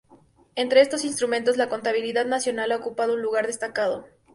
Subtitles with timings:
[0.55, 4.07] Entre estos instrumentos la contabilidad nacional ha ocupado un lugar destacado.